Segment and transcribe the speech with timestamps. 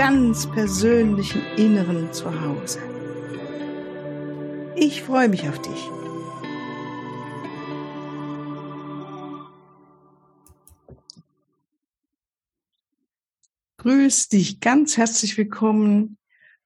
[0.00, 2.78] ganz persönlichen Inneren zu Hause.
[4.74, 5.90] Ich freue mich auf dich.
[13.76, 16.16] Grüß dich, ganz herzlich willkommen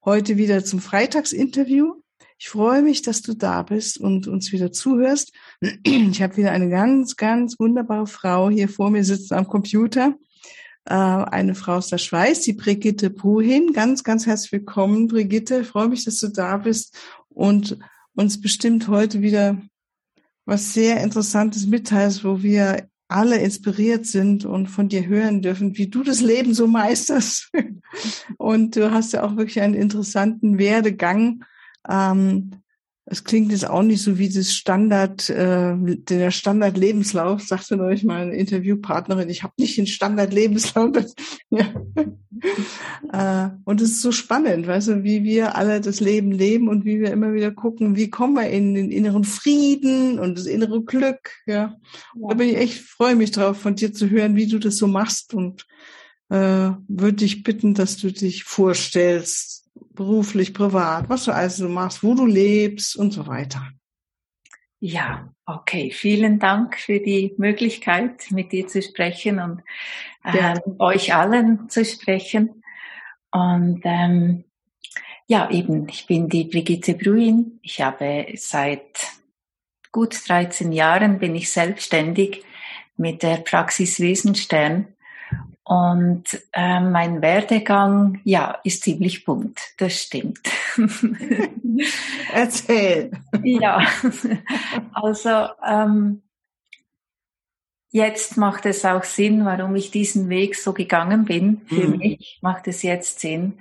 [0.05, 1.95] heute wieder zum Freitagsinterview.
[2.37, 5.33] Ich freue mich, dass du da bist und uns wieder zuhörst.
[5.83, 10.15] Ich habe wieder eine ganz, ganz wunderbare Frau hier vor mir sitzen am Computer
[10.91, 13.73] eine Frau aus der Schweiz, die Brigitte Bruhin.
[13.73, 15.61] Ganz, ganz herzlich willkommen, Brigitte.
[15.61, 16.97] Ich freue mich, dass du da bist
[17.29, 17.77] und
[18.13, 19.57] uns bestimmt heute wieder
[20.45, 25.87] was sehr Interessantes mitteilst, wo wir alle inspiriert sind und von dir hören dürfen, wie
[25.87, 27.51] du das Leben so meisterst.
[28.37, 31.43] und du hast ja auch wirklich einen interessanten Werdegang.
[31.87, 32.51] Ähm,
[33.07, 38.23] es klingt jetzt auch nicht so wie das Standard, äh, der Standard-Lebenslauf, sagte neulich mal
[38.23, 40.97] eine Interviewpartnerin, ich habe nicht den Standard-Lebenslauf.
[41.51, 41.67] ja.
[43.13, 46.83] äh, und es ist so spannend, weißt du, wie wir alle das Leben leben und
[46.83, 50.83] wie wir immer wieder gucken, wie kommen wir in den inneren Frieden und das innere
[50.83, 51.31] Glück.
[51.45, 51.77] Ja,
[52.15, 52.27] ja.
[52.29, 54.87] da bin ich echt, freue mich drauf, von dir zu hören, wie du das so
[54.87, 55.67] machst und
[56.29, 59.64] äh, würde dich bitten, dass du dich vorstellst,
[59.95, 63.71] beruflich, privat, was du also machst, wo du lebst und so weiter.
[64.79, 65.91] Ja, okay.
[65.91, 69.63] Vielen Dank für die Möglichkeit, mit dir zu sprechen und
[70.23, 72.61] äh, euch allen zu sprechen.
[73.31, 74.43] Und ähm,
[75.27, 77.59] ja, eben, ich bin die Brigitte Bruin.
[77.63, 78.99] Ich habe seit
[79.91, 82.43] gut 13 Jahren bin ich selbstständig
[82.97, 84.94] mit der Praxis Wesenstern
[85.65, 90.39] und äh, mein Werdegang, ja, ist ziemlich bunt, das stimmt.
[92.33, 93.11] Erzähl.
[93.43, 93.81] ja,
[94.93, 96.21] also ähm,
[97.89, 101.61] jetzt macht es auch Sinn, warum ich diesen Weg so gegangen bin.
[101.65, 101.97] Für mhm.
[101.97, 103.57] mich macht es jetzt Sinn.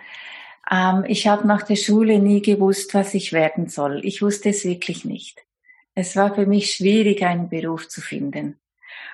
[0.70, 4.04] Ähm, ich habe nach der Schule nie gewusst, was ich werden soll.
[4.04, 5.43] Ich wusste es wirklich nicht.
[5.94, 8.59] Es war für mich schwierig, einen Beruf zu finden.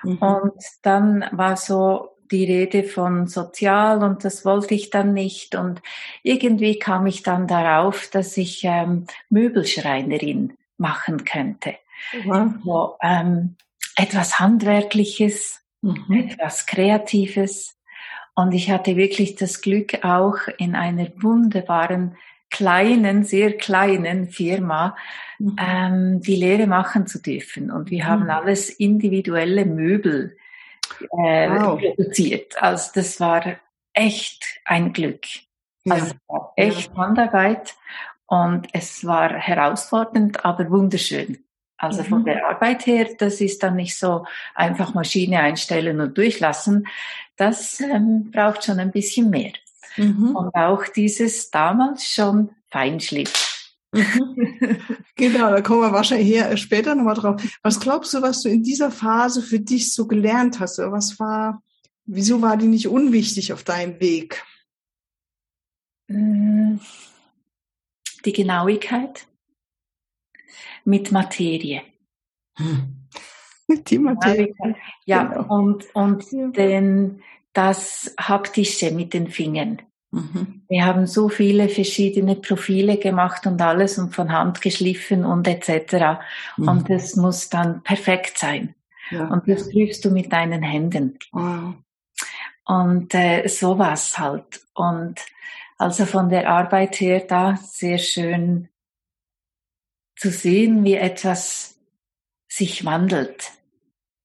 [0.03, 0.17] Mhm.
[0.17, 5.55] Und dann war so die Rede von sozial und das wollte ich dann nicht.
[5.55, 5.81] Und
[6.23, 11.75] irgendwie kam ich dann darauf, dass ich ähm, Möbelschreinerin machen könnte.
[12.23, 12.61] Mhm.
[12.63, 13.55] So, ähm,
[13.95, 16.29] etwas Handwerkliches, mhm.
[16.29, 17.77] etwas Kreatives.
[18.33, 22.15] Und ich hatte wirklich das Glück, auch in einer wunderbaren,
[22.49, 24.95] kleinen, sehr kleinen Firma
[25.39, 25.55] mhm.
[25.59, 27.71] ähm, die Lehre machen zu dürfen.
[27.71, 28.29] Und wir haben mhm.
[28.29, 30.37] alles individuelle Möbel
[30.99, 31.79] äh, wow.
[31.79, 32.61] produziert.
[32.61, 33.43] Also das war
[33.93, 35.25] echt ein Glück.
[35.89, 36.51] Also ja.
[36.55, 36.95] echt.
[36.95, 37.75] Handarbeit
[38.27, 41.43] und es war herausfordernd, aber wunderschön.
[41.77, 42.07] Also mhm.
[42.07, 46.87] von der Arbeit her, das ist dann nicht so einfach Maschine einstellen und durchlassen.
[47.37, 49.53] Das ähm, braucht schon ein bisschen mehr.
[49.97, 50.35] Mhm.
[50.35, 53.50] Und auch dieses damals schon Feinschliff.
[55.15, 57.41] Genau, da kommen wir wahrscheinlich hier später nochmal drauf.
[57.61, 60.79] Was glaubst du, was du in dieser Phase für dich so gelernt hast?
[60.79, 61.61] Was war,
[62.05, 64.43] wieso war die nicht unwichtig auf deinem Weg?
[66.07, 66.77] Mm,
[68.25, 69.27] die Genauigkeit
[70.85, 71.83] mit Materie.
[73.67, 74.53] Die Materie.
[75.05, 75.55] Ja, genau.
[75.55, 76.47] und, und ja.
[76.47, 77.21] Den,
[77.53, 79.81] das Haptische mit den Fingern.
[80.11, 80.63] Mhm.
[80.67, 86.19] Wir haben so viele verschiedene Profile gemacht und alles und von Hand geschliffen und etc.
[86.57, 86.67] Mhm.
[86.67, 88.75] Und es muss dann perfekt sein.
[89.09, 89.27] Ja.
[89.27, 91.17] Und das prüfst du mit deinen Händen.
[91.31, 91.75] Wow.
[92.65, 94.61] Und äh, sowas halt.
[94.73, 95.19] Und
[95.77, 98.69] also von der Arbeit her da sehr schön
[100.15, 101.79] zu sehen, wie etwas
[102.47, 103.51] sich wandelt.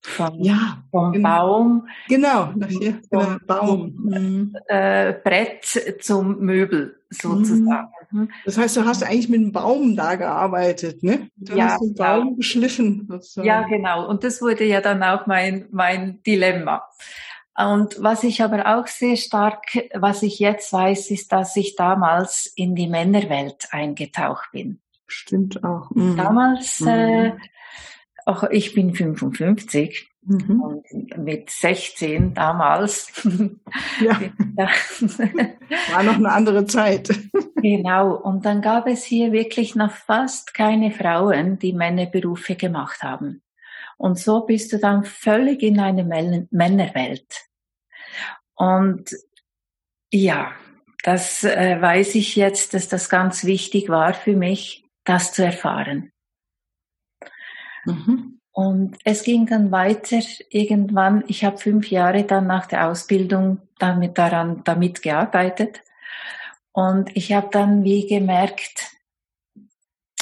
[0.07, 1.29] Vom, ja, vom genau.
[1.29, 1.89] Baum.
[2.09, 3.93] Genau, hier, genau, Baum.
[4.05, 4.57] Mhm.
[4.69, 7.89] Äh, Brett zum Möbel sozusagen.
[8.13, 8.31] Mhm.
[8.45, 11.29] Das heißt, du hast eigentlich mit einem Baum da gearbeitet, ne?
[11.37, 12.37] Du ja, hast den Baum genau.
[12.37, 13.07] geschliffen.
[13.09, 13.49] Sozusagen.
[13.49, 14.09] Ja, genau.
[14.09, 16.85] Und das wurde ja dann auch mein, mein Dilemma.
[17.57, 22.47] Und was ich aber auch sehr stark, was ich jetzt weiß, ist, dass ich damals
[22.55, 24.81] in die Männerwelt eingetaucht bin.
[25.09, 25.91] Stimmt auch.
[25.91, 26.17] Mhm.
[26.17, 26.89] Damals mhm.
[26.89, 27.33] Äh,
[28.27, 30.61] auch ich bin 55 Mhm.
[30.61, 33.13] Und mit 16 damals.
[34.01, 34.21] Ja.
[35.93, 37.09] War noch eine andere Zeit.
[37.63, 38.15] Genau.
[38.15, 43.43] Und dann gab es hier wirklich noch fast keine Frauen, die Männerberufe gemacht haben.
[43.97, 46.05] Und so bist du dann völlig in eine
[46.51, 47.49] Männerwelt.
[48.55, 49.11] Und
[50.13, 50.53] ja,
[51.03, 56.13] das äh, weiß ich jetzt, dass das ganz wichtig war für mich, das zu erfahren.
[57.87, 58.41] Mhm.
[58.53, 61.25] Und es ging dann weiter irgendwann.
[61.27, 65.83] Ich habe fünf Jahre dann nach der Ausbildung damit daran damit gearbeitet
[66.77, 68.91] und ich habe dann wie gemerkt,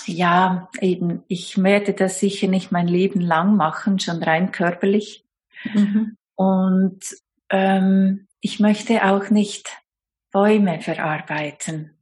[0.07, 5.25] ja, eben, ich werde das sicher nicht mein Leben lang machen, schon rein körperlich.
[5.65, 6.17] Mhm.
[6.37, 7.01] Und
[7.51, 9.77] ähm, ich möchte auch nicht
[10.31, 11.94] Bäume verarbeiten.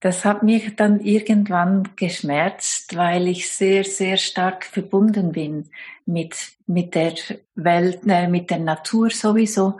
[0.00, 5.70] Das hat mich dann irgendwann geschmerzt, weil ich sehr, sehr stark verbunden bin
[6.04, 6.36] mit,
[6.66, 7.14] mit der
[7.54, 9.78] Welt, äh, mit der Natur sowieso,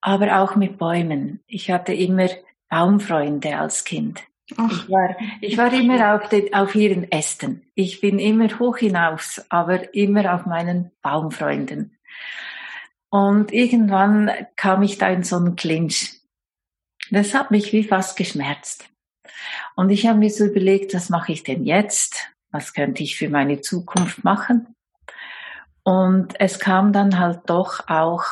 [0.00, 1.40] aber auch mit Bäumen.
[1.46, 2.28] Ich hatte immer
[2.68, 4.22] Baumfreunde als Kind.
[4.48, 7.62] Ich war, ich war immer auf, den, auf ihren Ästen.
[7.74, 11.96] Ich bin immer hoch hinaus, aber immer auf meinen Baumfreunden.
[13.08, 16.15] Und irgendwann kam ich da in so einen Clinch.
[17.10, 18.88] Das hat mich wie fast geschmerzt.
[19.74, 22.28] Und ich habe mir so überlegt, was mache ich denn jetzt?
[22.50, 24.74] Was könnte ich für meine Zukunft machen?
[25.82, 28.24] Und es kam dann halt doch auch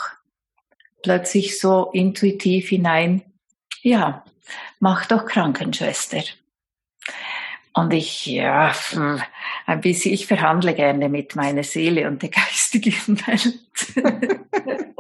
[1.03, 3.23] plötzlich so intuitiv hinein,
[3.83, 4.25] ja,
[4.81, 6.23] mach doch Krankenschwester.
[7.75, 9.21] Und ich, ja, hm,
[9.67, 14.94] ein bisschen, ich verhandle gerne mit meiner Seele und der geistigen Welt.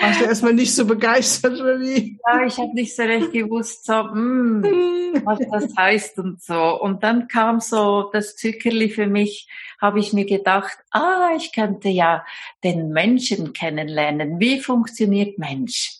[0.00, 2.18] Warst du erstmal nicht so begeistert, oder wie?
[2.26, 6.80] Ja, ich habe nicht so recht gewusst, so, mh, hm, was das heißt und so.
[6.80, 9.48] Und dann kam so das Zückerli für mich,
[9.80, 12.24] habe ich mir gedacht, ah, ich könnte ja
[12.64, 14.40] den Menschen kennenlernen.
[14.40, 15.98] Wie funktioniert Mensch?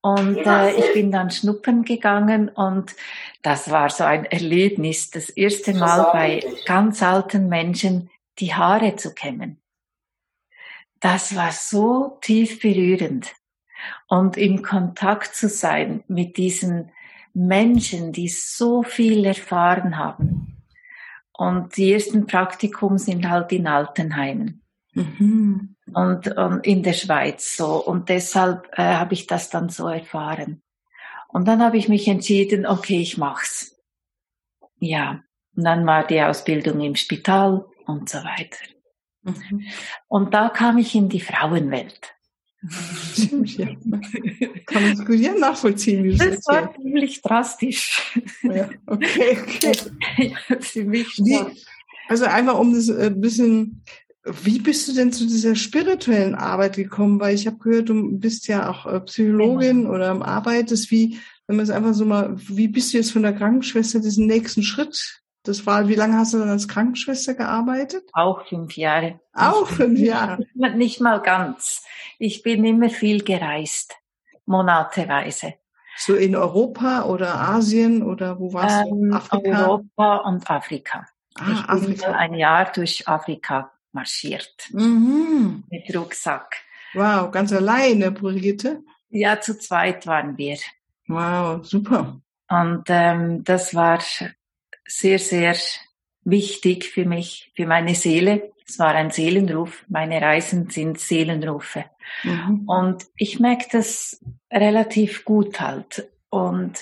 [0.00, 2.94] Und äh, ich bin dann schnuppern gegangen und
[3.42, 8.08] das war so ein Erlebnis, das erste Mal bei ganz alten Menschen
[8.38, 9.60] die Haare zu kämmen.
[11.00, 13.34] Das war so tief berührend.
[14.08, 16.90] Und im Kontakt zu sein mit diesen
[17.34, 20.62] Menschen, die so viel erfahren haben.
[21.32, 24.62] Und die ersten Praktikum sind halt in Altenheimen.
[24.94, 27.84] Mhm und, und in der Schweiz so.
[27.84, 30.62] Und deshalb äh, habe ich das dann so erfahren.
[31.28, 33.76] Und dann habe ich mich entschieden, okay, ich mach's.
[34.78, 35.22] Ja.
[35.56, 38.64] Und dann war die Ausbildung im Spital und so weiter.
[39.26, 39.62] Mhm.
[40.08, 42.12] Und da kam ich in die Frauenwelt.
[43.44, 43.66] ja.
[44.66, 48.18] Kann man gut ja nachvollziehen, wie das Das war ziemlich drastisch.
[48.42, 50.34] Ja, okay, okay.
[50.60, 51.38] für mich wie,
[52.08, 53.82] also einmal, um das ein bisschen
[54.26, 57.20] wie bist du denn zu dieser spirituellen Arbeit gekommen?
[57.20, 59.94] Weil ich habe gehört, du bist ja auch äh, Psychologin genau.
[59.94, 60.90] oder arbeitest.
[60.90, 64.26] Wie, wenn man es einfach so mal, wie bist du jetzt von der Krankenschwester diesen
[64.26, 65.22] nächsten Schritt?
[65.46, 68.04] Das war, wie lange hast du dann als Krankenschwester gearbeitet?
[68.12, 69.20] Auch fünf Jahre.
[69.32, 70.44] Auch fünf Jahre.
[70.54, 71.84] Nicht mal ganz.
[72.18, 73.94] Ich bin immer viel gereist,
[74.44, 75.54] monateweise.
[75.98, 79.16] So in Europa oder Asien oder wo warst ähm, du?
[79.16, 79.66] Afrika?
[79.66, 81.06] Europa und Afrika.
[81.38, 82.12] Ah, ich bin Afrika.
[82.12, 84.68] ein Jahr durch Afrika marschiert.
[84.72, 85.64] Mhm.
[85.70, 86.56] Mit Rucksack.
[86.94, 88.82] Wow, ganz alleine, Brigitte?
[89.10, 90.58] Ja, zu zweit waren wir.
[91.08, 92.20] Wow, super.
[92.48, 94.00] Und ähm, das war
[94.88, 95.56] sehr, sehr
[96.24, 98.52] wichtig für mich, für meine Seele.
[98.66, 99.84] Es war ein Seelenruf.
[99.88, 101.84] Meine Reisen sind Seelenrufe.
[102.24, 102.68] Mhm.
[102.68, 106.08] Und ich merke das relativ gut halt.
[106.30, 106.80] Und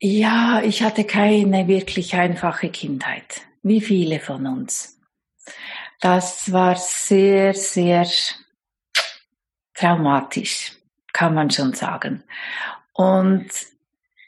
[0.00, 4.98] ja, ich hatte keine wirklich einfache Kindheit, wie viele von uns.
[6.00, 8.08] Das war sehr, sehr
[9.74, 10.72] traumatisch,
[11.12, 12.24] kann man schon sagen.
[12.92, 13.48] Und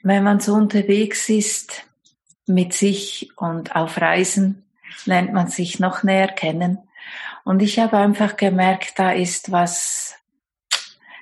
[0.05, 1.87] wenn man so unterwegs ist
[2.47, 4.65] mit sich und auf Reisen,
[5.07, 6.79] lernt man sich noch näher kennen.
[7.43, 10.15] Und ich habe einfach gemerkt, da ist was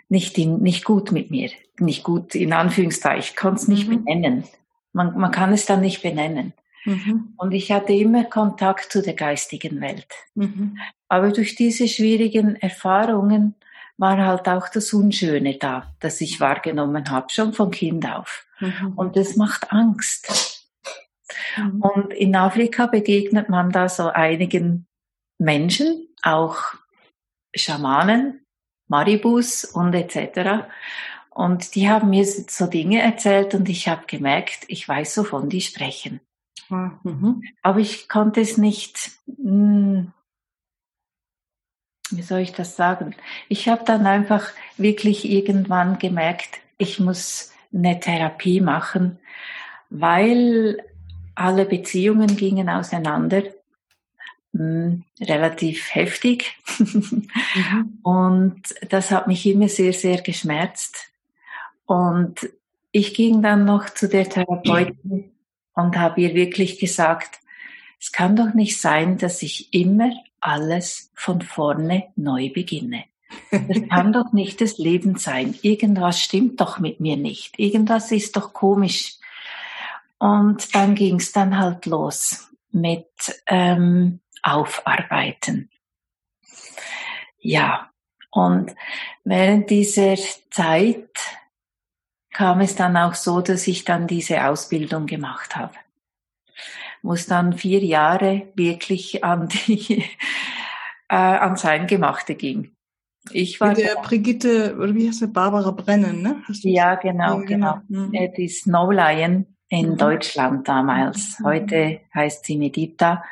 [0.09, 1.51] nicht, in, nicht gut mit mir.
[1.79, 3.21] Nicht gut in Anführungszeichen.
[3.21, 4.05] Ich konnte es nicht mhm.
[4.05, 4.45] benennen.
[4.93, 6.53] Man, man kann es dann nicht benennen.
[6.85, 7.35] Mhm.
[7.37, 10.09] Und ich hatte immer Kontakt zu der geistigen Welt.
[10.35, 10.79] Mhm.
[11.09, 13.55] Aber durch diese schwierigen Erfahrungen
[13.99, 18.47] war halt auch das Unschöne da, das ich wahrgenommen habe, schon von Kind auf.
[18.61, 18.93] Mhm.
[18.97, 20.65] Und das macht Angst.
[21.57, 21.83] Mhm.
[21.83, 24.87] Und in Afrika begegnet man da so einigen
[25.39, 26.59] Menschen, auch
[27.55, 28.47] Schamanen,
[28.89, 30.67] Maribus und etc.
[31.31, 35.61] Und die haben mir so Dinge erzählt und ich habe gemerkt, ich weiß, wovon die
[35.61, 36.21] sprechen.
[36.69, 37.43] Mhm.
[37.63, 40.13] Aber ich konnte es nicht mh, hm,
[42.17, 43.15] wie soll ich das sagen?
[43.49, 49.19] Ich habe dann einfach wirklich irgendwann gemerkt, ich muss eine Therapie machen,
[49.91, 50.83] weil
[51.35, 53.43] alle Beziehungen gingen auseinander,
[54.53, 56.59] hm, relativ heftig.
[56.79, 57.29] Mhm.
[58.03, 61.11] Und das hat mich immer sehr, sehr geschmerzt.
[61.87, 62.49] Und
[62.91, 65.33] ich ging dann noch zu der Therapeutin
[65.75, 67.41] und habe ihr wirklich gesagt,
[67.99, 70.11] es kann doch nicht sein, dass ich immer
[70.43, 73.05] alles von vorne neu beginne.
[73.51, 75.55] Das kann doch nicht das Leben sein.
[75.63, 77.59] Irgendwas stimmt doch mit mir nicht.
[77.59, 79.15] Irgendwas ist doch komisch.
[80.19, 83.09] Und dann ging es dann halt los mit
[83.47, 85.71] ähm, Aufarbeiten.
[87.39, 87.91] Ja,
[88.31, 88.75] und
[89.25, 90.17] während dieser
[90.51, 91.11] Zeit
[92.33, 95.75] kam es dann auch so, dass ich dann diese Ausbildung gemacht habe.
[97.03, 100.05] Muss dann vier Jahre wirklich an die
[101.09, 102.73] äh, ans Eingemachte ging.
[103.31, 106.43] Ich war Mit der Brigitte, oder wie heißt sie, Barbara Brennen, ne?
[106.63, 107.81] ja, genau, ja, genau.
[107.89, 108.09] genau.
[108.09, 108.33] Mhm.
[108.37, 109.97] Die Snow Lion in mhm.
[109.97, 111.39] Deutschland damals.
[111.39, 111.45] Mhm.
[111.45, 113.25] Heute heißt sie Medita,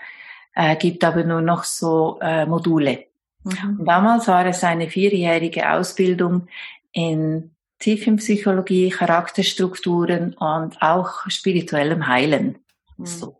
[0.54, 3.06] äh, gibt aber nur noch so äh, Module.
[3.42, 3.86] Mhm.
[3.86, 6.48] damals war es eine vierjährige Ausbildung
[6.92, 12.58] in Tiefenpsychologie, Charakterstrukturen und auch spirituellem Heilen.
[12.98, 13.06] Mhm.
[13.06, 13.39] So.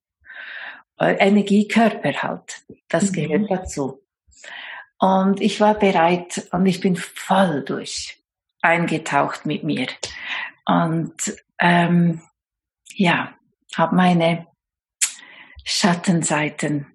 [1.00, 2.62] Äh, Energiekörper halt.
[2.88, 3.14] Das mhm.
[3.14, 4.02] gehört dazu.
[4.99, 8.19] Und ich war bereit und ich bin voll durch
[8.61, 9.88] eingetaucht mit mir.
[10.66, 11.14] Und
[11.59, 12.21] ähm,
[12.95, 13.33] ja,
[13.75, 14.47] habe meine
[15.64, 16.87] Schattenseiten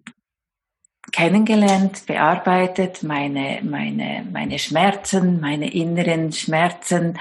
[1.12, 7.20] kennengelernt, bearbeitet, meine, meine, meine Schmerzen, meine inneren Schmerzen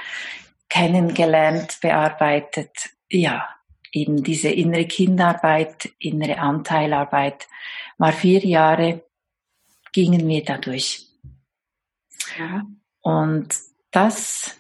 [0.69, 2.91] kennengelernt, bearbeitet.
[3.09, 3.49] Ja,
[3.95, 7.49] eben diese innere Kindarbeit, innere Anteilarbeit
[7.97, 9.05] war vier Jahre,
[9.93, 11.07] gingen wir dadurch.
[12.39, 12.67] Ja.
[13.01, 13.55] Und
[13.91, 14.59] das,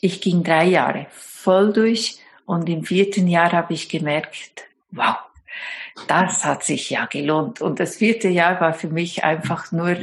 [0.00, 5.16] ich ging drei Jahre voll durch und im vierten Jahr habe ich gemerkt, wow,
[6.06, 7.60] das hat sich ja gelohnt.
[7.60, 9.96] Und das vierte Jahr war für mich einfach nur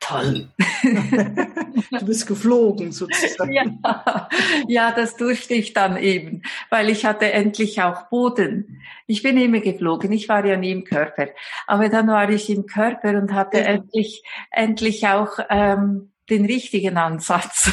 [0.00, 0.48] toll.
[0.82, 3.52] du bist geflogen sozusagen.
[3.52, 4.28] Ja,
[4.66, 8.82] ja, das durfte ich dann eben, weil ich hatte endlich auch Boden.
[9.06, 11.28] Ich bin immer geflogen, ich war ja nie im Körper.
[11.66, 13.64] Aber dann war ich im Körper und hatte ja.
[13.64, 17.70] endlich, endlich auch ähm, den richtigen Ansatz.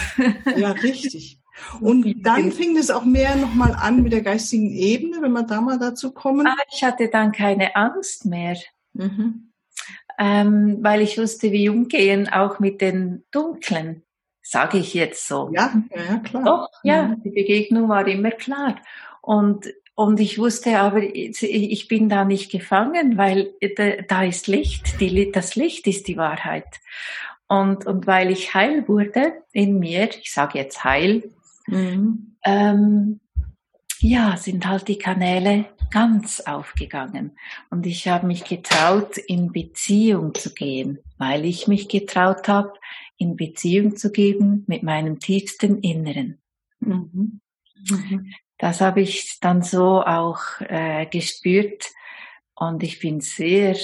[0.56, 1.40] Ja, richtig.
[1.80, 5.62] Und dann fing es auch mehr nochmal an mit der geistigen Ebene, wenn wir da
[5.62, 6.48] mal dazu kommen.
[6.48, 8.58] Ah, ich hatte dann keine Angst mehr.
[8.94, 9.52] Mhm.
[10.18, 14.04] Ähm, weil ich wusste, wie umgehen, auch mit den Dunklen,
[14.42, 15.50] sage ich jetzt so.
[15.54, 16.44] Ja, ja, klar.
[16.44, 17.24] Doch, ja, mhm.
[17.24, 18.76] die Begegnung war immer klar.
[19.22, 23.54] Und, und ich wusste aber, ich bin da nicht gefangen, weil
[24.08, 26.80] da ist Licht, die, das Licht ist die Wahrheit.
[27.48, 31.24] Und, und weil ich heil wurde in mir, ich sage jetzt heil,
[31.68, 32.36] Mhm.
[32.44, 33.20] Ähm,
[34.08, 37.38] ja, sind halt die Kanäle ganz aufgegangen.
[37.72, 42.74] Und ich habe mich getraut, in Beziehung zu gehen, weil ich mich getraut habe,
[43.18, 46.40] in Beziehung zu geben mit meinem tiefsten Inneren.
[46.80, 47.42] Mhm.
[47.90, 48.34] Mhm.
[48.60, 51.92] Das habe ich dann so auch äh, gespürt
[52.54, 53.76] und ich bin sehr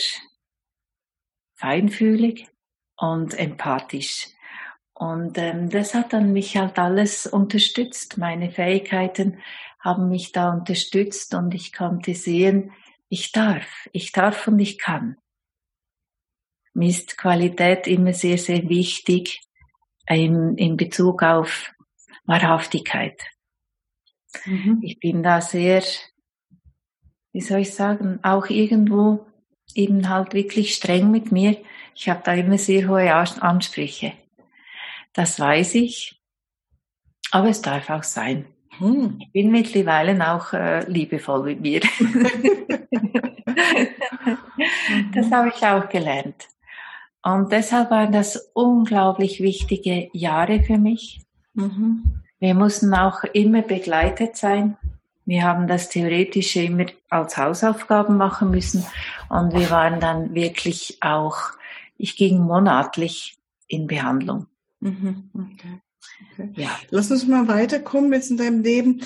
[1.55, 2.47] feinfühlig
[2.95, 4.27] und empathisch.
[4.93, 8.19] Und ähm, das hat dann mich halt alles unterstützt.
[8.19, 9.39] Meine Fähigkeiten
[9.81, 12.71] haben mich da unterstützt und ich konnte sehen,
[13.09, 15.17] ich darf, ich darf und ich kann.
[16.73, 19.41] Mir ist Qualität immer sehr, sehr wichtig
[20.07, 21.73] in, in Bezug auf
[22.25, 23.21] Wahrhaftigkeit.
[24.45, 24.79] Mhm.
[24.81, 25.83] Ich bin da sehr,
[27.33, 29.25] wie soll ich sagen, auch irgendwo
[29.75, 31.61] eben halt wirklich streng mit mir.
[31.95, 34.13] Ich habe da immer sehr hohe Ansprüche.
[35.13, 36.21] Das weiß ich.
[37.31, 38.45] Aber es darf auch sein.
[38.81, 39.17] Hm.
[39.19, 41.81] Ich bin mittlerweile auch äh, liebevoll mit mir.
[45.13, 46.47] das habe ich auch gelernt.
[47.23, 51.21] Und deshalb waren das unglaublich wichtige Jahre für mich.
[51.53, 52.23] Mhm.
[52.39, 54.77] Wir mussten auch immer begleitet sein.
[55.25, 58.83] Wir haben das Theoretische immer als Hausaufgaben machen müssen.
[59.29, 61.37] Und wir waren dann wirklich auch,
[61.97, 64.47] ich ging monatlich in Behandlung.
[64.79, 65.81] Mhm, okay.
[66.33, 66.51] Okay.
[66.55, 66.79] Ja.
[66.89, 69.01] Lass uns mal weiterkommen jetzt in deinem Leben.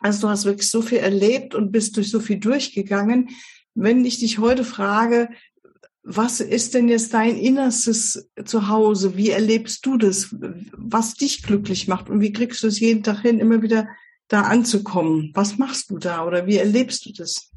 [0.00, 3.30] Also du hast wirklich so viel erlebt und bist durch so viel durchgegangen.
[3.74, 5.28] Wenn ich dich heute frage,
[6.02, 9.16] was ist denn jetzt dein innerstes Zuhause?
[9.16, 10.34] Wie erlebst du das?
[10.72, 12.08] Was dich glücklich macht?
[12.08, 13.88] Und wie kriegst du es jeden Tag hin, immer wieder
[14.28, 15.30] da anzukommen?
[15.34, 17.50] Was machst du da oder wie erlebst du das?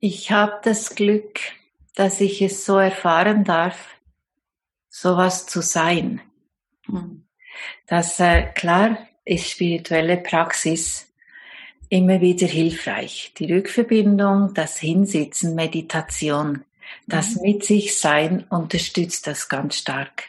[0.00, 1.38] Ich habe das Glück,
[1.94, 3.76] dass ich es so erfahren darf,
[4.92, 6.20] sowas zu sein.
[6.86, 7.24] Mhm.
[7.86, 11.12] Das äh, klar ist spirituelle Praxis
[11.88, 13.32] immer wieder hilfreich.
[13.38, 16.64] Die Rückverbindung, das Hinsitzen, Meditation,
[17.06, 17.42] das mhm.
[17.42, 20.24] mit sich sein unterstützt das ganz stark.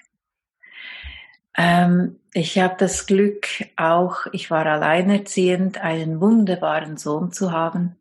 [1.55, 7.97] Ähm, ich habe das Glück auch, ich war alleinerziehend, einen wunderbaren Sohn zu haben.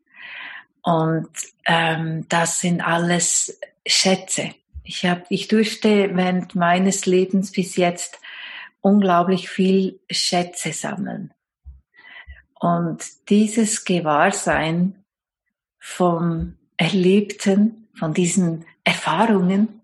[0.83, 1.29] Und
[1.67, 4.55] ähm, das sind alles Schätze.
[4.85, 8.19] Ich, hab, ich durfte während meines Lebens bis jetzt
[8.81, 11.33] unglaublich viel Schätze sammeln.
[12.55, 15.05] Und dieses Gewahrsein
[15.79, 19.83] vom Erlebten, von diesen Erfahrungen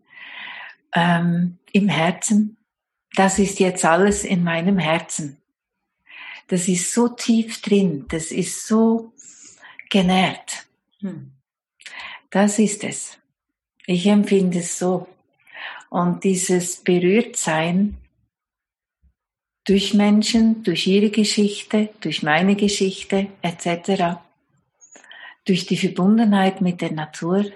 [0.95, 2.57] ähm, im Herzen,
[3.15, 5.39] das ist jetzt alles in meinem Herzen.
[6.49, 9.13] Das ist so tief drin, das ist so
[9.91, 10.67] genährt.
[11.01, 11.33] Hm.
[12.31, 13.19] Das ist es.
[13.91, 15.09] Ich empfinde es so.
[15.89, 17.97] Und dieses Berührtsein
[19.65, 24.19] durch Menschen, durch ihre Geschichte, durch meine Geschichte etc.,
[25.47, 27.47] durch die Verbundenheit mit der Natur,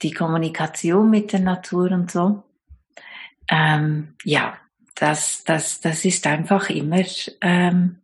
[0.00, 2.44] die Kommunikation mit der Natur und so,
[3.48, 4.56] ähm, ja,
[4.94, 7.02] das, das, das ist einfach immer
[7.40, 8.00] ähm,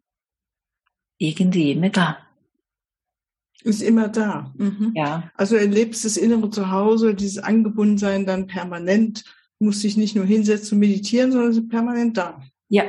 [1.18, 2.27] irgendwie immer da.
[3.64, 4.52] Ist immer da.
[4.56, 4.92] Mhm.
[4.94, 5.30] Ja.
[5.34, 9.24] Also erlebst das innere Zuhause, dieses Angebundensein dann permanent,
[9.58, 12.40] muss dich nicht nur hinsetzen und meditieren, sondern ist permanent da.
[12.68, 12.84] Ja.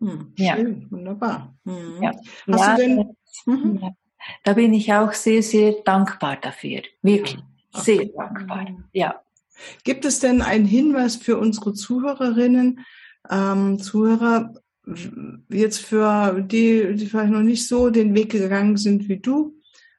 [0.00, 0.56] Hm, ja.
[0.56, 1.54] Schön, wunderbar.
[1.64, 2.02] Mhm.
[2.02, 2.12] Ja.
[2.50, 3.16] Hast ja, du denn?
[3.46, 3.78] Mhm.
[3.82, 3.90] Ja.
[4.44, 6.82] Da bin ich auch sehr, sehr dankbar dafür.
[7.02, 7.38] Wirklich.
[7.74, 7.80] Ja.
[7.80, 8.66] Sehr dankbar.
[8.92, 9.20] Ja.
[9.84, 12.84] Gibt es denn einen Hinweis für unsere Zuhörerinnen,
[13.30, 14.54] ähm, Zuhörer,
[15.50, 19.57] jetzt für die, die vielleicht noch nicht so den Weg gegangen sind wie du?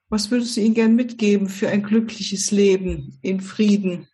[0.09, 4.07] Was würdest du ihnen gern mitgeben für ein glückliches Leben in Frieden?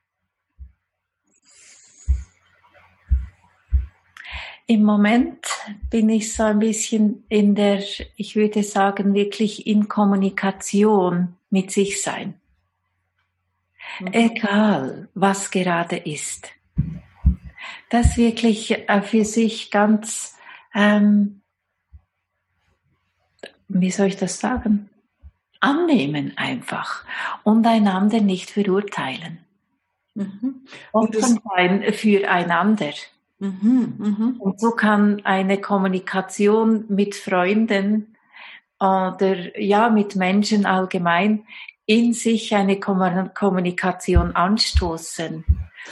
[4.68, 5.46] Im Moment
[5.90, 7.84] bin ich so ein bisschen in der,
[8.16, 12.34] ich würde sagen, wirklich in Kommunikation mit sich sein.
[14.00, 14.08] Mhm.
[14.12, 16.50] Egal, was gerade ist.
[17.90, 20.36] Das wirklich äh, für sich ganz,
[20.74, 21.42] ähm,
[23.68, 24.90] wie soll ich das sagen?
[25.60, 27.04] Annehmen einfach
[27.44, 29.40] und einander nicht verurteilen.
[30.14, 30.62] Mhm.
[30.92, 32.94] Offen sein füreinander.
[33.40, 34.34] Mhm, mh.
[34.40, 38.16] Und so kann eine Kommunikation mit Freunden
[38.80, 41.46] oder ja mit Menschen allgemein
[41.86, 45.46] in sich eine Kommunikation anstoßen.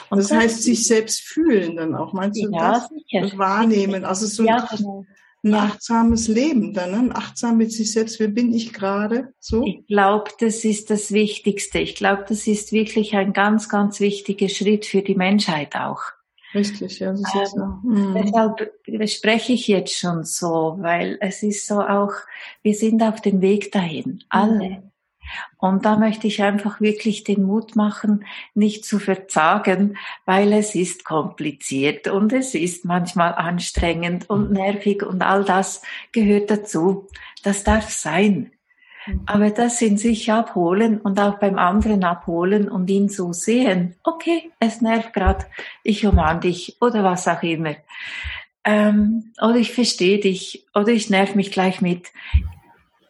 [0.10, 2.90] Und das heißt, sich selbst fühlen dann auch, meinst du ja, das?
[2.90, 3.38] Sicher.
[3.38, 5.06] Wahrnehmen, also so ja, genau.
[5.44, 7.16] Ein achtsames Leben dann, ne?
[7.16, 9.34] achtsam mit sich selbst, wer bin ich gerade?
[9.40, 9.64] So?
[9.66, 11.80] Ich glaube, das ist das Wichtigste.
[11.80, 16.02] Ich glaube, das ist wirklich ein ganz, ganz wichtiger Schritt für die Menschheit auch.
[16.54, 17.12] Richtig, ja.
[17.12, 17.90] Das ist ähm, so.
[17.90, 18.14] mhm.
[18.88, 22.14] Deshalb spreche ich jetzt schon so, weil es ist so auch,
[22.62, 24.70] wir sind auf dem Weg dahin, alle.
[24.70, 24.93] Mhm.
[25.58, 31.06] Und da möchte ich einfach wirklich den Mut machen, nicht zu verzagen, weil es ist
[31.06, 37.08] kompliziert und es ist manchmal anstrengend und nervig und all das gehört dazu.
[37.44, 38.52] Das darf sein.
[39.06, 39.22] Mhm.
[39.26, 44.52] Aber das in sich abholen und auch beim anderen abholen und ihn so sehen, okay,
[44.60, 45.46] es nervt gerade,
[45.84, 47.76] ich umarm dich oder was auch immer.
[48.66, 52.12] Ähm, oder ich verstehe dich oder ich nerv mich gleich mit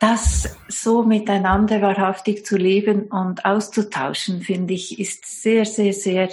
[0.03, 6.29] das so miteinander wahrhaftig zu leben und auszutauschen, finde ich, ist sehr, sehr, sehr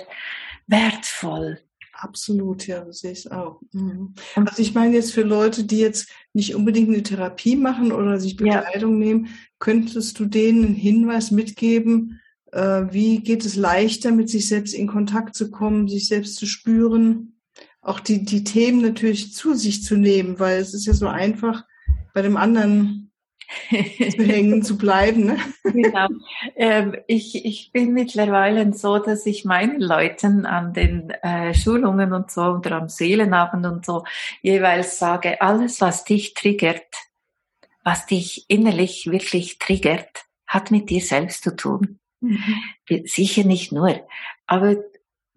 [0.66, 1.60] wertvoll.
[1.92, 3.60] Absolut, ja, das sehe ich auch.
[3.72, 4.14] Mhm.
[4.34, 8.36] Also ich meine jetzt für Leute, die jetzt nicht unbedingt eine Therapie machen oder sich
[8.36, 9.06] Bekleidung ja.
[9.06, 9.28] nehmen,
[9.60, 14.88] könntest du denen einen Hinweis mitgeben, äh, wie geht es leichter, mit sich selbst in
[14.88, 17.36] Kontakt zu kommen, sich selbst zu spüren,
[17.82, 21.64] auch die, die Themen natürlich zu sich zu nehmen, weil es ist ja so einfach,
[22.14, 23.09] bei dem anderen
[23.70, 25.26] zu hängen zu bleiben.
[25.26, 25.38] Ne?
[25.64, 26.08] Genau.
[26.56, 32.30] Ähm, ich, ich bin mittlerweile so, dass ich meinen Leuten an den äh, Schulungen und
[32.30, 34.04] so oder am Seelenabend und so
[34.42, 36.94] jeweils sage, alles, was dich triggert,
[37.82, 41.98] was dich innerlich wirklich triggert, hat mit dir selbst zu tun.
[42.20, 42.60] Mhm.
[43.04, 44.06] Sicher nicht nur,
[44.46, 44.76] aber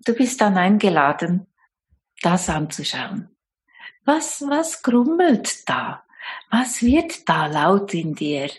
[0.06, 1.48] du bist dann eingeladen,
[2.22, 3.30] das anzuschauen.
[4.06, 6.03] Was, was grummelt da?
[6.50, 8.50] Was wird da laut in dir?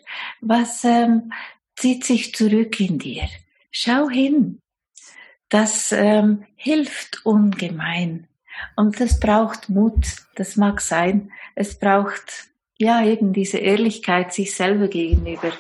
[0.41, 1.33] Was ähm,
[1.77, 3.29] zieht sich zurück in dir?
[3.71, 4.61] Schau hin.
[5.49, 8.29] Das ähm, hilft ungemein.
[8.77, 10.07] Und das braucht Mut.
[10.35, 11.31] Das mag sein.
[11.55, 12.49] Es braucht
[12.79, 15.53] ja eben diese Ehrlichkeit sich selber gegenüber.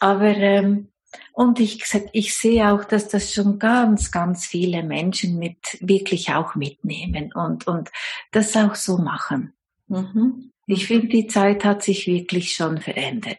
[0.00, 0.88] Aber ähm,
[1.32, 6.54] Und ich, ich sehe auch, dass das schon ganz, ganz viele Menschen mit wirklich auch
[6.54, 7.90] mitnehmen und, und
[8.32, 9.52] das auch so machen.
[9.88, 10.50] Mhm.
[10.66, 13.38] Ich finde, die Zeit hat sich wirklich schon verändert.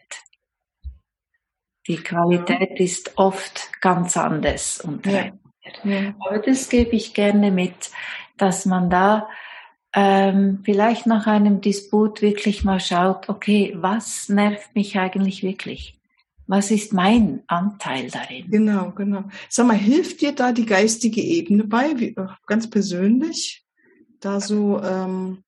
[1.88, 5.30] Die Qualität ist oft ganz anders und ja.
[5.84, 6.14] ja.
[6.18, 7.90] Aber das gebe ich gerne mit,
[8.36, 9.28] dass man da
[9.92, 15.98] ähm, vielleicht nach einem Disput wirklich mal schaut, okay, was nervt mich eigentlich wirklich?
[16.46, 18.50] Was ist mein Anteil darin?
[18.50, 19.24] Genau, genau.
[19.48, 22.14] Sag mal, hilft dir da die geistige Ebene bei, wie,
[22.46, 23.64] ganz persönlich,
[24.20, 25.42] da so ähm,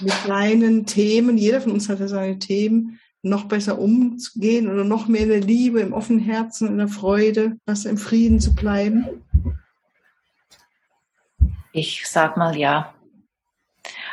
[0.00, 5.08] mit kleinen Themen, jeder von uns hat ja seine Themen, noch besser umzugehen oder noch
[5.08, 9.24] mehr in der Liebe, im offenen Herzen, in der Freude, was im Frieden zu bleiben?
[11.72, 12.94] Ich sag mal ja,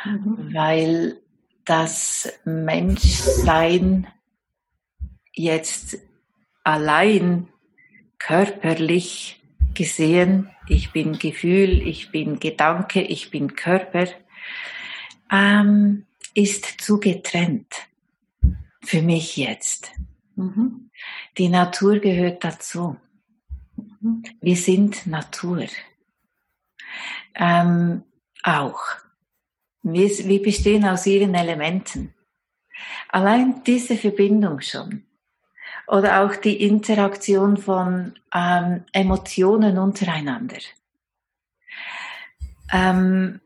[0.04, 0.54] mhm.
[0.54, 1.20] weil
[1.64, 4.06] das Menschsein
[5.34, 5.98] jetzt
[6.64, 7.48] allein
[8.18, 9.42] körperlich
[9.74, 14.06] gesehen, ich bin Gefühl, ich bin Gedanke, ich bin Körper,
[15.32, 17.74] ähm, ist zu getrennt.
[18.84, 19.90] Für mich jetzt.
[20.36, 20.90] Mhm.
[21.38, 22.96] Die Natur gehört dazu.
[23.76, 24.22] Mhm.
[24.40, 25.66] Wir sind Natur.
[27.34, 28.02] Ähm,
[28.42, 28.80] auch.
[29.82, 32.14] Wir, wir bestehen aus ihren Elementen.
[33.08, 35.04] Allein diese Verbindung schon.
[35.86, 40.58] Oder auch die Interaktion von ähm, Emotionen untereinander.
[42.72, 43.40] Ähm,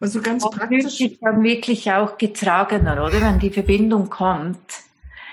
[0.00, 0.96] also ganz und praktisch.
[0.96, 3.20] Sich dann wirklich auch getragener, oder?
[3.20, 4.58] Wenn die Verbindung kommt.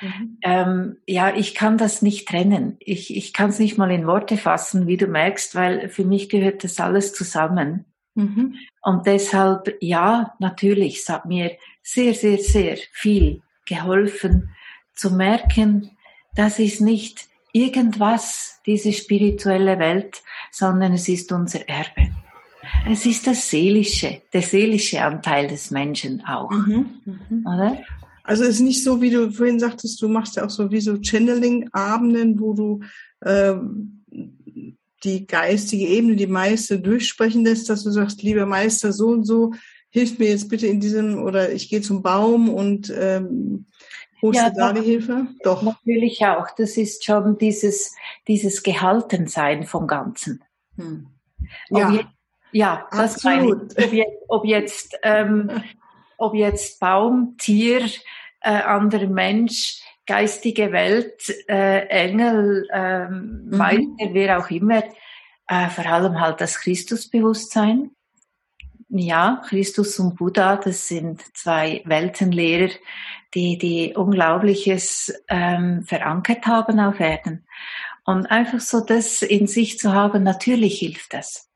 [0.01, 0.37] Mhm.
[0.41, 2.77] Ähm, ja, ich kann das nicht trennen.
[2.79, 6.29] Ich, ich kann es nicht mal in Worte fassen, wie du merkst, weil für mich
[6.29, 7.85] gehört das alles zusammen.
[8.15, 8.55] Mhm.
[8.81, 11.51] Und deshalb, ja, natürlich, es hat mir
[11.81, 14.49] sehr, sehr, sehr viel geholfen
[14.93, 15.91] zu merken,
[16.35, 22.09] das ist nicht irgendwas, diese spirituelle Welt, sondern es ist unser Erbe.
[22.89, 26.49] Es ist das Seelische, der seelische Anteil des Menschen auch.
[26.51, 27.45] Mhm, mhm.
[27.45, 27.77] Oder?
[28.23, 30.81] Also es ist nicht so, wie du vorhin sagtest, du machst ja auch so wie
[30.81, 32.81] so Channeling-Abenden, wo du
[33.21, 33.53] äh,
[35.03, 39.53] die geistige Ebene, die Meister durchsprechen lässt, dass du sagst, lieber Meister, so und so,
[39.89, 43.67] hilf mir jetzt bitte in diesem, oder ich gehe zum Baum und ähm,
[44.21, 45.27] holst ja, du da doch, die Hilfe?
[45.43, 45.61] Doch.
[45.61, 46.47] Natürlich auch.
[46.57, 47.93] Das ist schon dieses,
[48.27, 50.43] dieses Gehaltensein vom Ganzen.
[50.77, 51.07] Hm.
[51.69, 52.11] Ja.
[52.51, 53.77] Ja, das Absolut.
[53.77, 53.85] meine ich.
[53.85, 55.63] Ob jetzt, ob jetzt, ähm,
[56.17, 57.85] ob jetzt Baum, Tier,
[58.41, 62.67] äh, anderer Mensch, geistige Welt, äh, Engel,
[63.09, 63.57] mhm.
[63.57, 64.83] Meister, wer auch immer,
[65.47, 67.91] äh, vor allem halt das Christusbewusstsein.
[68.89, 72.71] Ja, Christus und Buddha, das sind zwei Weltenlehrer,
[73.33, 77.45] die, die Unglaubliches ähm, verankert haben auf Erden.
[78.05, 81.49] Und einfach so das in sich zu haben, natürlich hilft das.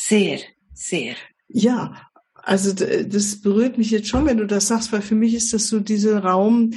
[0.00, 0.38] Sehr,
[0.72, 1.14] sehr.
[1.48, 1.94] Ja,
[2.34, 5.68] also das berührt mich jetzt schon, wenn du das sagst, weil für mich ist das
[5.68, 6.70] so dieser Raum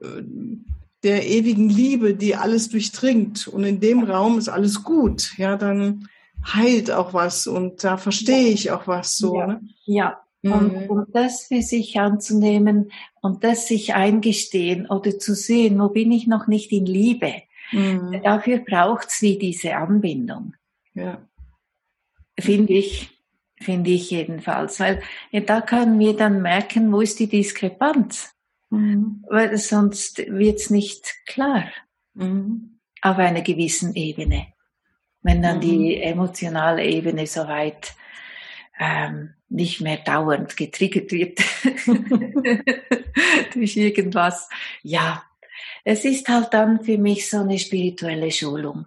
[0.00, 0.22] äh,
[1.02, 3.48] der ewigen Liebe, die alles durchdringt.
[3.48, 5.32] Und in dem Raum ist alles gut.
[5.36, 6.08] Ja, dann
[6.46, 9.36] heilt auch was und da verstehe ich auch was so.
[9.36, 9.60] Ja, ne?
[9.84, 10.20] ja.
[10.42, 10.52] Mhm.
[10.52, 16.12] Und, und das für sich anzunehmen und das sich eingestehen oder zu sehen, wo bin
[16.12, 17.34] ich noch nicht in Liebe.
[17.72, 18.20] Mhm.
[18.22, 20.54] Dafür braucht's wie diese Anbindung.
[20.94, 21.18] Ja.
[22.40, 23.10] Finde ich,
[23.60, 24.80] finde ich jedenfalls.
[24.80, 28.34] Weil ja, da können wir dann merken, wo ist die Diskrepanz.
[28.70, 29.24] Mhm.
[29.28, 31.64] Weil sonst wird's nicht klar.
[32.14, 32.78] Mhm.
[33.02, 34.48] Auf einer gewissen Ebene.
[35.22, 35.60] Wenn dann mhm.
[35.60, 37.94] die emotionale Ebene soweit
[38.78, 41.40] ähm, nicht mehr dauernd getriggert wird
[43.54, 44.48] durch irgendwas.
[44.82, 45.24] Ja,
[45.84, 48.86] es ist halt dann für mich so eine spirituelle Schulung.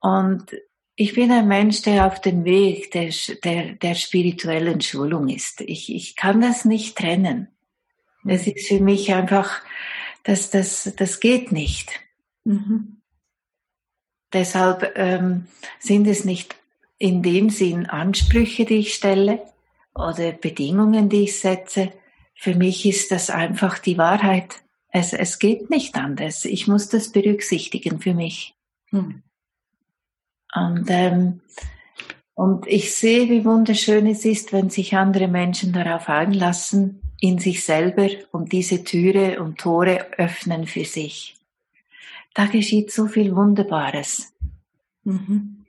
[0.00, 0.54] Und
[0.96, 5.60] ich bin ein Mensch, der auf dem Weg der, der, der spirituellen Schulung ist.
[5.62, 7.48] Ich, ich kann das nicht trennen.
[8.26, 9.60] Es ist für mich einfach,
[10.22, 11.92] das, das, das geht nicht.
[12.44, 13.02] Mhm.
[14.32, 15.46] Deshalb ähm,
[15.78, 16.56] sind es nicht
[16.98, 19.42] in dem Sinn Ansprüche, die ich stelle
[19.94, 21.92] oder Bedingungen, die ich setze.
[22.34, 24.62] Für mich ist das einfach die Wahrheit.
[24.88, 26.44] Es, es geht nicht anders.
[26.44, 28.54] Ich muss das berücksichtigen für mich.
[28.90, 29.22] Mhm.
[30.54, 31.40] Und, ähm,
[32.34, 37.64] und ich sehe, wie wunderschön es ist, wenn sich andere Menschen darauf einlassen, in sich
[37.64, 41.36] selber und diese Türe und Tore öffnen für sich.
[42.34, 44.32] Da geschieht so viel Wunderbares.
[45.04, 45.64] Mhm.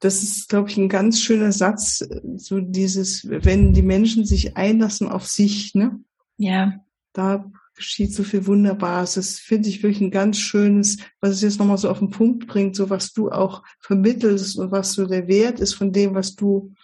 [0.00, 5.08] Das ist, glaube ich, ein ganz schöner Satz, so dieses, wenn die Menschen sich einlassen
[5.08, 5.98] auf sich, ne?
[6.36, 6.80] Ja.
[7.12, 9.14] Da geschieht so viel Wunderbares.
[9.14, 12.46] Das finde ich wirklich ein ganz schönes, was es jetzt nochmal so auf den Punkt
[12.46, 16.34] bringt, so was du auch vermittelst und was so der Wert ist von dem, was
[16.34, 16.74] du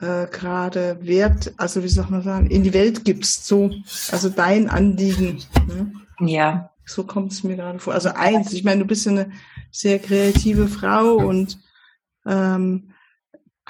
[0.00, 3.46] äh, gerade Wert, also wie soll man sagen, in die Welt gibst.
[3.46, 3.70] So,
[4.10, 5.42] also dein Anliegen.
[5.68, 5.92] Ne?
[6.20, 6.70] Ja.
[6.86, 7.94] So kommt es mir gerade vor.
[7.94, 9.30] Also eins, ich meine, du bist ja eine
[9.70, 11.58] sehr kreative Frau und
[12.26, 12.89] ähm,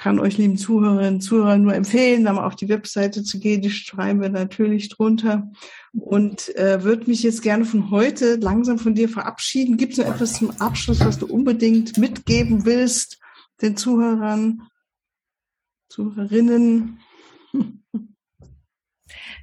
[0.01, 3.61] kann euch lieben Zuhörerinnen und Zuhörer nur empfehlen, da mal auf die Webseite zu gehen.
[3.61, 5.51] Die schreiben wir natürlich drunter.
[5.93, 9.77] Und äh, würde mich jetzt gerne von heute langsam von dir verabschieden.
[9.77, 13.19] Gibt es noch etwas zum Abschluss, was du unbedingt mitgeben willst
[13.61, 14.63] den Zuhörern,
[15.87, 16.99] Zuhörerinnen?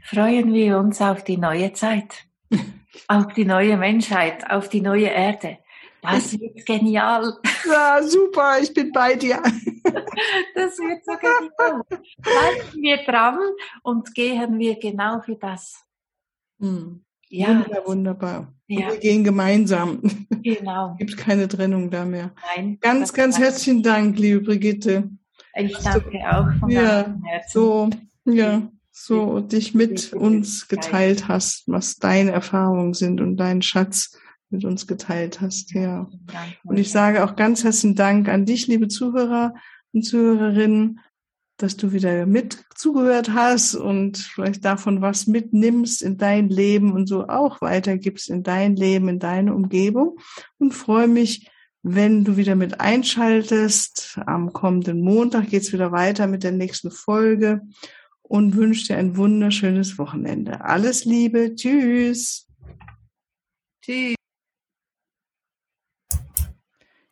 [0.02, 2.24] Freuen wir uns auf die neue Zeit,
[3.06, 5.58] auf die neue Menschheit, auf die neue Erde.
[6.10, 7.34] Das wird genial.
[7.66, 9.42] Ja, super, ich bin bei dir.
[10.54, 11.82] Das wird so genial.
[12.18, 13.38] Bleiben wir dran
[13.82, 15.82] und gehen wir genau für das.
[16.60, 17.04] Hm.
[17.30, 17.48] Ja.
[17.48, 18.54] Wunderbar, wunderbar.
[18.66, 18.90] Ja.
[18.90, 20.02] Wir gehen gemeinsam.
[20.42, 20.94] Genau.
[20.98, 22.32] Gibt keine Trennung da mehr.
[22.54, 22.78] Nein.
[22.80, 25.08] Ganz, ganz herzlichen Dank, liebe Brigitte.
[25.54, 27.50] Ich danke auch von ja, Herzen.
[27.50, 27.90] So,
[28.26, 34.18] ja, so dich mit uns geteilt hast, was deine Erfahrungen sind und dein Schatz
[34.50, 35.72] mit uns geteilt hast.
[35.72, 36.08] Ja.
[36.64, 39.54] Und ich sage auch ganz herzlichen Dank an dich, liebe Zuhörer
[39.92, 41.00] und Zuhörerinnen,
[41.58, 47.08] dass du wieder mit zugehört hast und vielleicht davon was mitnimmst in dein Leben und
[47.08, 50.18] so auch weitergibst in dein Leben, in deine Umgebung.
[50.58, 51.50] Und freue mich,
[51.82, 54.20] wenn du wieder mit einschaltest.
[54.26, 57.62] Am kommenden Montag geht's wieder weiter mit der nächsten Folge
[58.22, 60.64] und wünsche dir ein wunderschönes Wochenende.
[60.64, 61.54] Alles Liebe.
[61.56, 62.46] Tschüss.
[63.82, 64.17] Tschüss.